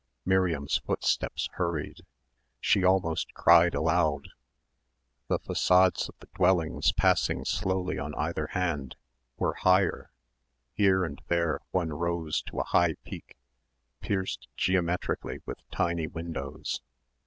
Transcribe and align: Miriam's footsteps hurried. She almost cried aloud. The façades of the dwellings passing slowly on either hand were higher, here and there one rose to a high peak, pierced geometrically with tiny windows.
Miriam's 0.25 0.77
footsteps 0.79 1.47
hurried. 1.57 1.99
She 2.59 2.83
almost 2.83 3.35
cried 3.35 3.75
aloud. 3.75 4.29
The 5.27 5.37
façades 5.37 6.09
of 6.09 6.15
the 6.19 6.27
dwellings 6.33 6.91
passing 6.91 7.45
slowly 7.45 7.99
on 7.99 8.15
either 8.15 8.47
hand 8.47 8.95
were 9.37 9.53
higher, 9.53 10.09
here 10.73 11.05
and 11.05 11.21
there 11.27 11.59
one 11.69 11.93
rose 11.93 12.41
to 12.47 12.57
a 12.59 12.63
high 12.63 12.95
peak, 13.03 13.37
pierced 13.99 14.47
geometrically 14.57 15.37
with 15.45 15.59
tiny 15.69 16.07
windows. 16.07 16.81